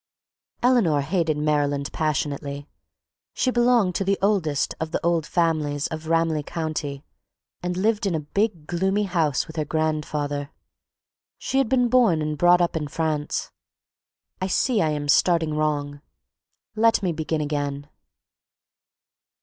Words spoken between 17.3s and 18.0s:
again.